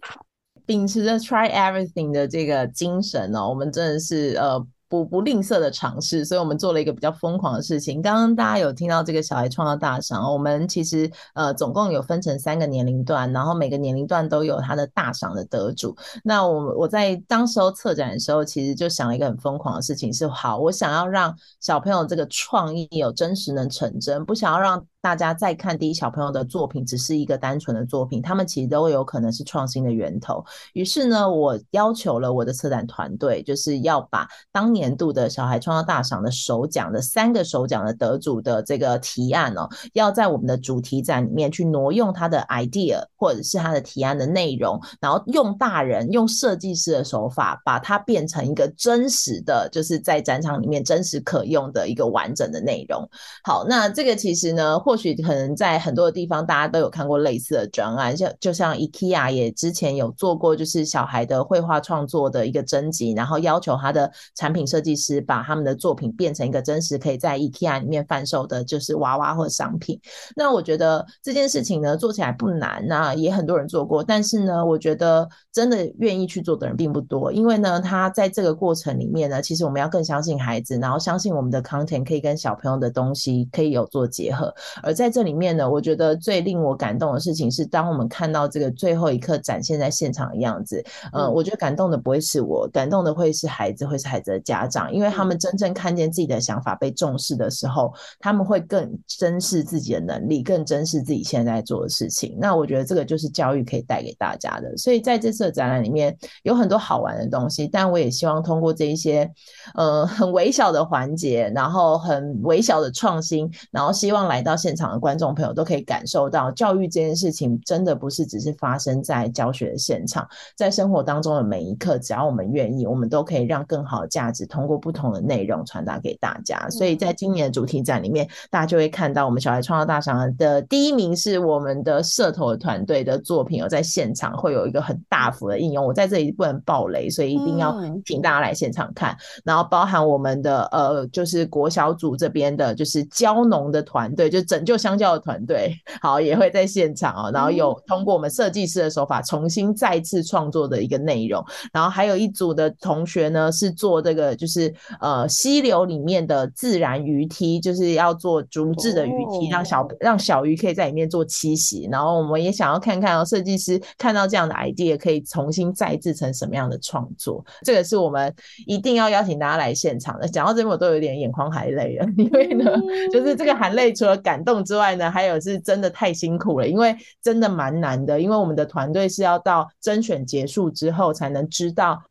[0.65, 4.67] 秉持着 Try Everything 的这个精神呢、哦，我们真的是呃。
[4.89, 8.01] 不不吝啬的尝试，所以我们做了一个比较疯狂的事情。
[8.01, 15.95] 刚刚大家有听到这个小孩创造大赏，我们其实呃总共有分成三个年龄段，然后每个年龄段都有他的大赏的得主。
[16.23, 24.83] 那我我在当时候策展的时候，其实就想了一个很疯狂的事情是：好，我想要让小朋友这个创意有真实能成真，不想要让。
[25.01, 30.43] 大家在看第一小朋友的作品，只是一个单纯的作品，他们其实都有可能是创新的源头。
[30.73, 53.09] 于是呢，我要求了我的策展团队，就是要把当年度的小孩创造大赏的首奖的三个首奖的得主的这个提案哦，要在我们的主题展里面去挪用他的 idea 或者是他的提案的内容，然后用大人用设计师的手法，把它变成一个真实的，就是在展场里面真实可用的一个完整的内容。
[53.45, 54.77] 好，那这个其实呢。
[54.89, 70.01] 或许可能在很多的地方，大家都有看过类似的专案，像就像 IKEA 也之前有做过，就是小孩的绘画创作的一个征集，然后要求他的产品设计师把他们的作品变成一个真实可以在 IKEA 里面贩售的，就是娃娃或商品。
[70.35, 84.51] 那我觉得这件事情呢，做起来不难，那也很多人做过，但是呢，我觉得真的愿意去做的人并不多，因为呢，他在这个过程里面呢，其实我们要更相信孩子，然后相信我们的 content 可以跟小朋友的东西可以有做结合。
[84.83, 102.35] 而在这里面呢，我觉得最令我感动的事情是，当我们看到这个最后一刻展现在现场的样子，呃，我觉得感动的不会是我，感动的会是孩子，会是孩子的家长，因为他们真正看见自己的想法被重视的时候，他们会更珍视自己的能力，更珍视自己现在做的事情。
[102.39, 104.75] 那我觉得这个就是教育可以带给大家的。
[104.77, 109.29] 所以在这次的展览里面有很多好玩的东西，但我也希望通过这一些
[109.75, 126.69] 呃很微小的环节，然后很微小的创新，然后希望来到现场的观众朋友都可以感受到，教育这件事情真的不是只是发生在教学的现场，在生活当中的每一刻，只要我们愿意，我们都可以让更好的价值通过不同的内容传达给大家。
[126.69, 135.85] 所以在今年的主题展里面，大家就会看到我们小孩创造大赏的第一名是我们的社头团队的作品，有在现场会有一个很大幅的应用。
[135.85, 139.15] 我在这里不能爆雷，所以一定要请大家来现场看。
[139.43, 151.41] 然后包含我们的呃，就是国小组这边的，就是教农的团队，就拯救香蕉的团队， 好，也会在现场哦，然后有通过我们设计师的手法重新再次创作的一个内容，
[151.71, 168.33] 然后还有一组的同学呢是做这个就是呃溪流里面的自然鱼梯，就是要做竹制的鱼梯，让小让小鱼可以在里面做栖息，然后我们也想要看看哦，设计师看到这样的 idea 可以重新再制成什么样的创作，这个是我们
[168.65, 170.27] 一定要邀请大家来现场的。
[170.27, 172.65] 讲到这边我都有点眼眶含泪了， 因为呢，
[173.13, 178.19] 就是这个含泪除了感动之外呢，还有是真的太辛苦了，因为真的蛮难的。
[178.19, 182.01] 因为我们的团队是要到甄选结束之后才能知道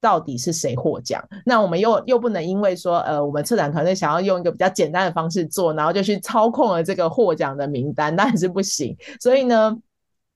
[0.00, 1.22] 到底是谁获奖。
[1.44, 8.96] 那我们又又不能因为说，呃，我们策展团队想要用一个比较简单的方式做，然后就去操控了这个获奖的名单，当然是不行。
[9.20, 9.76] 所以呢。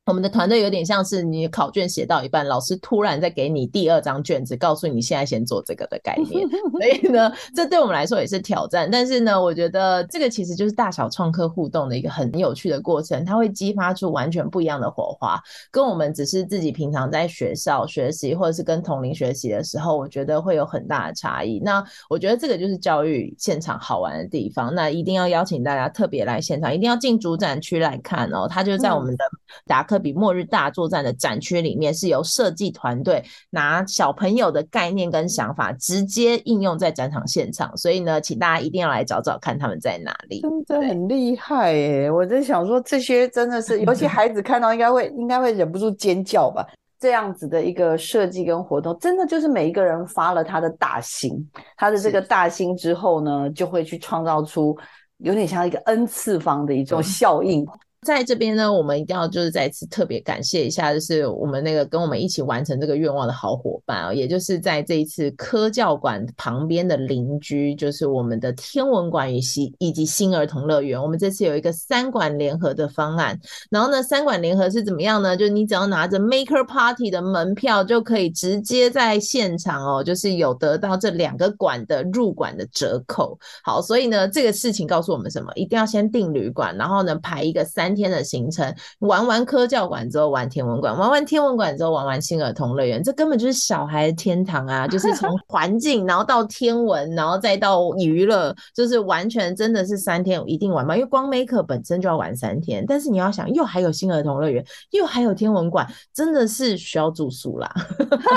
[0.06, 6.44] 我们的团队有点像是你考卷写到一半，老师突然再给你第二张卷子，告诉你现在先做这个的概念。
[6.50, 8.90] 所以呢，这对我们来说也是挑战。
[8.90, 15.40] 但是呢，我觉得这个其实就是大小创客互动的一个很有趣的过程，它会激发出完全不一样的火花，
[15.70, 21.60] 跟我们只是自己平常在学校学习或者是跟同龄学习的时候，我觉得会有很大的差异。
[21.60, 24.74] 那我觉得这个就是教育现场好玩的地方。
[24.74, 28.48] 那一定要邀请大家特别来现场，一定要进主展区来看哦。
[28.50, 29.24] 它就在我们的
[29.64, 29.86] 达。
[29.92, 42.10] 科比末日大作战的展区里面，是由设计团队拿小朋友的概念跟想法直接应用在展场现场，所以呢，请大家一定要来找找看他们在哪里，真的很厉害耶！
[42.10, 46.66] 我在想说，这些真的是， 尤其孩子看到应该会应该会忍不住尖叫吧？
[46.98, 51.30] 这样子的一个设计跟活动，真的就是每一个人发了他的大心，
[51.76, 54.74] 他的这个大心之后呢，就会去创造出
[55.18, 57.66] 有点像一个 N 次方的一种效应。
[58.04, 71.00] 在这边呢，我们一定要就是再次特别感谢一下，就是我们那个跟我们一起完成这个愿望的好伙伴啊，也就是在这一次科教馆旁边的邻居，就是我们的天文馆与新以及新儿童乐园。
[71.00, 73.38] 我们这次有一个三馆联合的方案，
[73.70, 75.36] 然后呢，三馆联合是怎么样呢？
[75.36, 83.38] 就是你只要拿着 Maker Party 的门票，就可以直接在现场哦，就是有得到这两个馆的入馆的折扣。
[83.62, 85.52] 好，所以呢，这个事情告诉我们什么？
[85.54, 87.91] 一定要先订旅馆，然后呢排一个三。
[87.92, 94.88] 三天的行程，玩完科教馆之后玩天文馆，玩完天文馆之后玩完新儿童乐园，这根本就是小孩的天堂啊！
[94.88, 100.96] 就是从 环境，然后到天文，然后再到娱乐，就是完全真的是三天一定玩嘛。
[100.96, 107.70] 因为光 Maker 本身就要玩三天，但是你要想，又还有新儿童乐园，又还有天文馆，真的是需要住宿啦。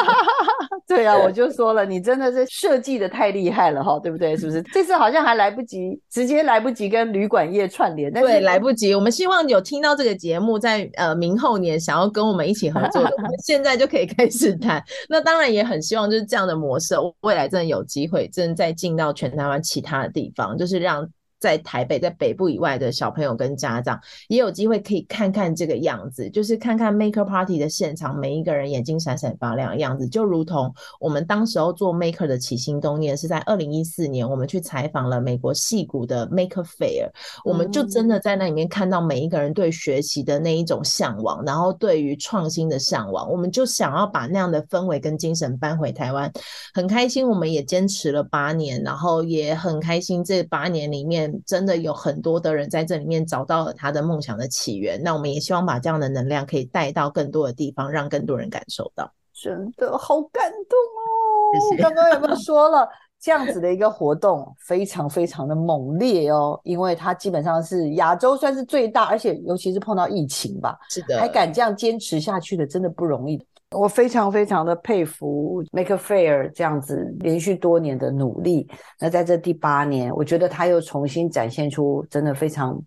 [0.85, 4.35] 对啊，我就说了，你真的是设计的太厉害了哈，对不对？
[4.35, 4.61] 是不是？
[4.73, 8.11] 这次好像还来不及，直接来不及跟旅馆业串联。
[8.11, 8.93] 但是对，来不及。
[8.93, 14.83] 我们希望有听到这个节目，在呃明后年想要跟我们一起合作的，我们现在就可以开始谈。
[15.09, 21.09] 那当然也很希望就是这样的模式，未来真的有机会，真的再进到全台湾其他的地方，就是让。
[21.45, 37.11] 在台北，在北部以外的小朋友跟家长也有机会可以看看这个样子，就是看看 Maker Party 的现场，每一个人眼睛闪闪发亮的样子，就如同我们当时候做 Maker 的起心动念，是在二零一四年，我们去采访了美国戏谷的 Maker Fair，
[37.43, 46.31] 我们就真的在那里面看到每一个人对学习的那一种向往，然后对于创新的向往，我们就想要把那样的氛围跟精神搬回台湾，
[46.73, 51.34] 很开心，我们也坚持了八年，然后也很开心这八年里面。
[51.45, 59.11] 真的有很多的人在这里面找到了他的梦想的起源，那我们也希望把这样的能量可以带到更多的地方，让更多人感受到。
[59.33, 61.77] 真的好感动哦！
[61.77, 62.87] 刚刚有没有说了
[63.19, 66.59] 这样子的一个活动非常非常的猛烈哦？
[66.63, 73.37] 因为它基本上是亚洲算是最大，而且尤其是碰到疫情吧，是的，还敢这样坚持下去的，真的不容易。
[73.71, 78.69] 我非常非常的佩服 Make Fair 这样子连续多年的努力。
[78.99, 82.79] 那在这第八年，我觉得他又重新展现出真的非常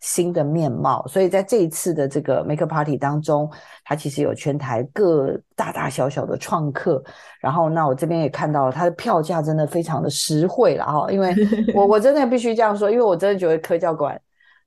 [0.00, 1.06] 新的面貌。
[1.06, 3.48] 所以在这一次的这个 Make Party 当中，
[3.84, 7.00] 他其实有全台各大大小小的创客。
[7.40, 11.12] 然后，那我这边也看到了，他的票价真的非常的实惠了哈。
[11.12, 11.32] 因为
[11.74, 14.20] 我我真的必须这样说，因为我真的觉得科教馆。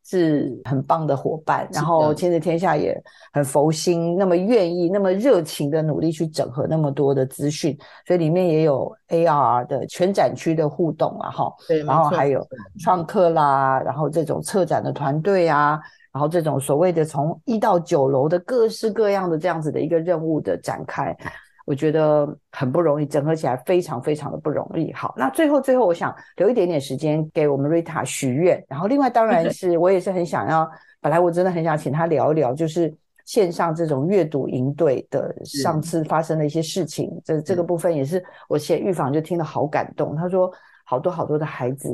[0.07, 2.95] 是很棒的伙伴，然后亲子天下也
[3.33, 7.75] 很佛心，那么愿意、那么热情的努力去整合那么多的资讯，
[8.05, 12.47] 所以里面也有 AR 的全展区的互动啊，哈，对，然后还有
[12.79, 15.79] 创客啦，然后这种策展的团队啊，
[16.13, 21.17] 然后这种所谓的从一到九楼的各式各样的这样子的一个任务的展开。
[21.65, 24.93] 我觉得很不容易，整合起来非常非常的不容易。
[24.93, 28.63] 好，那最后最后，我想留一点点时间给我们 Rita 许愿。
[28.69, 30.69] 然后另外当然是我也是很想要，
[31.01, 32.93] 本来我真的很想请他聊一聊，就是
[33.25, 37.09] 线上这种阅读营队的上次发生的一些事情。
[37.25, 40.15] 这这个部分也是我写预防就听得好感动。
[40.15, 40.51] 他说
[40.85, 41.89] 好多好多的孩子。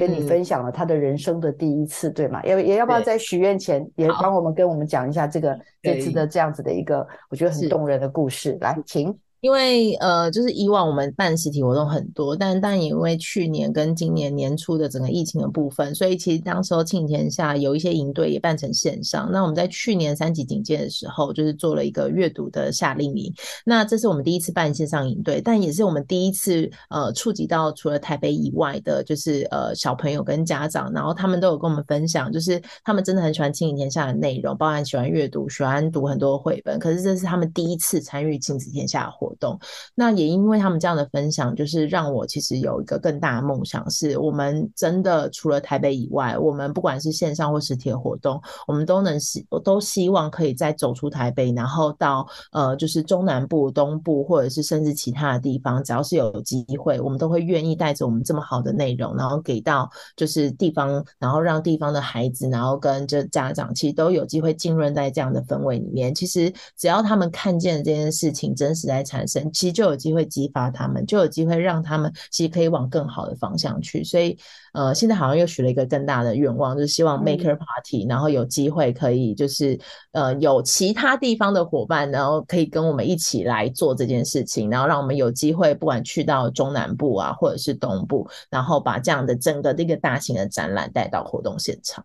[0.00, 2.42] 跟你分享了他的人生的第一次，嗯、对吗？
[2.42, 9.16] 也也要不要在许愿前也帮我们跟我们讲一下这个这次的这样子的一个我觉得很动人的故事，来，请。
[9.40, 19.30] 因为呃，就是以往我们办实体活动很多，但但因为去年跟今年年初的整个疫情的部分，所以其实当时候庆天下有一些营队也办成线上。
[19.32, 23.32] 那我们在去年三级警戒的时候，就是做了一个阅读的夏令营。
[23.64, 36.78] 那这是我们第一次办线上营队，但也是我们第一次呃触及到除了台北以外的，就是呃小朋友跟家长，然后他们都有跟我们分享，就是他们真的很喜欢亲子天下的内容，包含喜欢阅读，喜欢读很多绘本。
[36.78, 39.29] 可是这是他们第一次参与亲子天下的活。
[39.30, 39.58] 活动，
[39.94, 66.14] 那也因为他们这样的分享，就是让我其实有一个更大的梦想，是我们真的除了台北以外，我们不管是线上或实体的活动，我们都能希我都希望可以再走出台北，然后到呃就是中南部、东部，或者是甚至其他的地方，只要是有机会，我们都会愿意带着我们这么好的内容，然后给到就是地方，然后让地方的孩子，然后跟这家长，其实都有机会浸润在这样的氛围里面。
[66.14, 74.04] 其实只要他们看见这件事情真实在产生，其实就有机会激发他们，就有机会让他们其实可以往更好的方向去。
[74.04, 74.38] 所以，
[74.72, 79.78] 呃，现在好像又许了一个更大的愿望，就是希望 Maker Party，然后有机会可以就是
[80.12, 92.04] 呃有其他地方的伙伴，然后可以跟我们一起来做这件事情，然后让我们有机会不管去到中南部啊，或者是东部，然后把这样的整个这个大型的展览带到活动现场。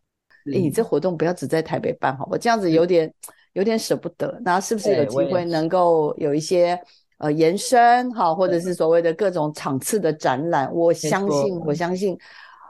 [0.51, 2.37] 诶，你这活动不要只在台北办，好我？
[2.37, 3.11] 这样子有点
[3.53, 4.39] 有点舍不得。
[4.43, 6.79] 那是不是有机会能够有一些？
[7.17, 12.17] 呃，延伸哈，或者是所谓的各种场次的展览，我相信，我相信，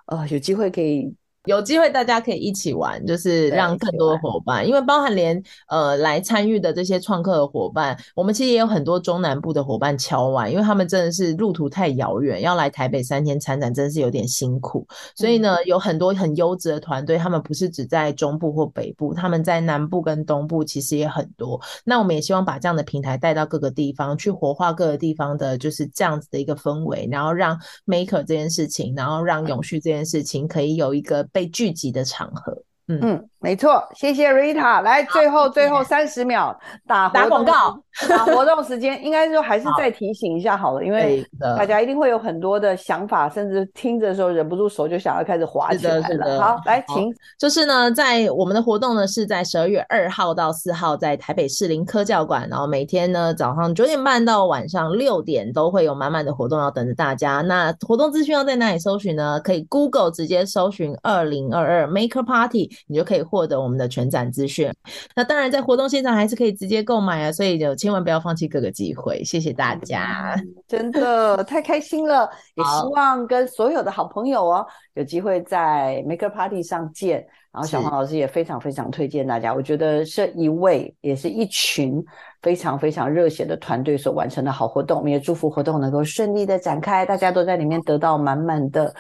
[0.06, 1.14] 呃，有机会可以。
[1.46, 14.88] 有机会大家可以一起玩，就是让更多的伙伴，因为包含连呃来参与的这些创客的伙伴，我们其实也有很多中南部的伙伴敲完，因为他们真的是路途太遥远，要来台北三天参展，真的是有点辛苦。
[15.16, 21.62] 所以呢，有很多很优质的团队，他们不是只在中部或北部，他们在南部跟东部其实也很多。
[21.84, 31.24] 那我们也希望把这样的平台带到各个地方，去活化各个地方的就是这样子的一个氛围，然后让 Maker 这件事情，然后让永续这件事情可以有一个。
[31.36, 33.30] 被聚集的场合，嗯。
[33.46, 34.82] 没错，谢谢 Rita。
[34.82, 37.80] 来，最后最后三十秒打打广告，
[38.10, 41.24] 打活动时间，应该说还是再提醒一下好了，因为
[41.56, 46.41] 大家一定会有很多的想法，甚至听着的时候忍不住手就想要开始滑起来了。
[46.41, 47.14] 好，来，请。
[47.38, 57.41] 就是呢，在我们的活动呢是在十二月二号到四号，在台北士林科教馆，然后每天呢早上九点半到晚上六点都会有满满的活动要等着大家。
[57.41, 59.39] 那活动资讯要在哪里搜寻呢？
[59.41, 63.35] 可以 Google 直接搜寻二零二二 Maker Party，你就可以。
[63.36, 64.72] 获得我们的全展资讯，
[65.14, 70.34] 那当然在活动现场还是可以直接购买啊，所以就千万不要放弃各个机会，谢谢大家，
[70.70, 77.28] 真的太开心了， 也希望跟所有的好朋友哦，有机会在 Maker Party 上见。
[77.52, 82.04] 然后小黄老师也非常非常推荐大家，我觉得是一位也是一群
[82.42, 88.94] 非常非常热血的团队所完成的好活动，我们也祝福活动能够顺利的展开，大家都在里面得到满满的。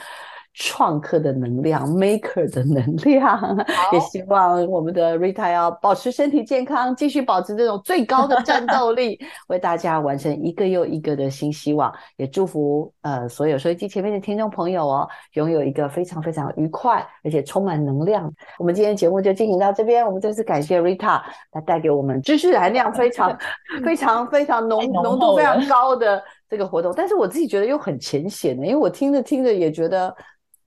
[0.57, 3.57] 创客的能量，maker 的能量，
[3.91, 11.93] 也希望我们的 Rita 要保持身体健康，继续保持这种最高的战斗力， 为大家完成一个又一个的新希望。
[12.15, 18.31] 也祝福呃所有收音机前面的听众朋友哦，拥有一个非常非常愉快而且充满能量。
[18.57, 23.37] 我们今天节目就进行到这边，我们再次感谢 Rita，她带给我们知识含量非常
[23.83, 30.15] 非常非常浓浓度非常高的这个活动，但是我自己觉得又很浅显的，因为我听着听着也觉得。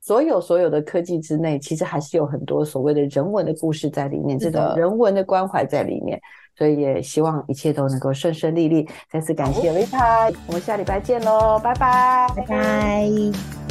[0.01, 6.19] 所有所有的科技之内，其实还是有很多所谓的人文的故事在里面，这种人文的关怀在里面，
[6.57, 8.87] 所以也希望一切都能够顺顺利利。
[9.11, 13.68] 再次感谢 Rita，我们下礼拜见喽，拜拜，拜拜。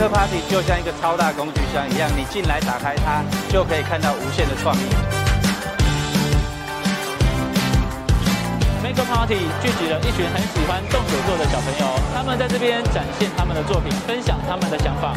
[0.00, 3.22] 客 Party 就像一个超大工具箱一样，你进来打开它，
[3.52, 4.80] 就可以看到无限的创意。
[8.82, 15.14] Maker Party 聚集了一群很喜欢动手做的小朋友，他们在这边展现他们的作品，分享他们的想法。